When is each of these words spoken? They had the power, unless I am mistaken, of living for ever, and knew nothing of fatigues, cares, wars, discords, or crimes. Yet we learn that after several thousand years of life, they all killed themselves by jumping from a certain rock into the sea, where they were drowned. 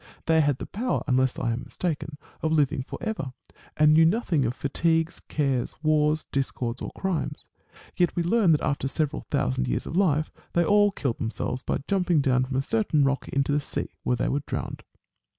They 0.25 0.41
had 0.41 0.57
the 0.57 0.65
power, 0.65 1.03
unless 1.05 1.37
I 1.37 1.51
am 1.51 1.61
mistaken, 1.63 2.17
of 2.41 2.51
living 2.51 2.81
for 2.81 2.97
ever, 3.03 3.33
and 3.77 3.93
knew 3.93 4.03
nothing 4.03 4.45
of 4.45 4.55
fatigues, 4.55 5.19
cares, 5.19 5.75
wars, 5.83 6.25
discords, 6.31 6.81
or 6.81 6.89
crimes. 6.93 7.45
Yet 7.95 8.15
we 8.15 8.23
learn 8.23 8.51
that 8.53 8.61
after 8.61 8.87
several 8.87 9.27
thousand 9.29 9.67
years 9.67 9.85
of 9.85 9.95
life, 9.95 10.31
they 10.53 10.65
all 10.65 10.89
killed 10.89 11.19
themselves 11.19 11.61
by 11.61 11.83
jumping 11.87 12.23
from 12.23 12.55
a 12.55 12.63
certain 12.63 13.03
rock 13.03 13.29
into 13.29 13.51
the 13.51 13.59
sea, 13.59 13.89
where 14.01 14.15
they 14.15 14.27
were 14.27 14.41
drowned. 14.47 14.81